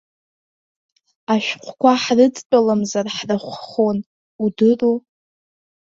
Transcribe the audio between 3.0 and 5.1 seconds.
ҳрахәхон, удыруоу.